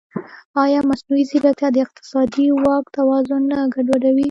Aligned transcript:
ایا 0.63 0.79
مصنوعي 0.89 1.23
ځیرکتیا 1.29 1.69
د 1.73 1.77
اقتصادي 1.85 2.45
واک 2.63 2.85
توازن 2.97 3.41
نه 3.51 3.59
ګډوډوي؟ 3.73 4.19